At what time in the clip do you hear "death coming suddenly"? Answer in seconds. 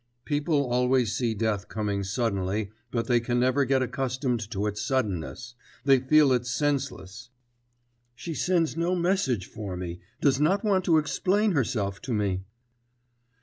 1.35-2.71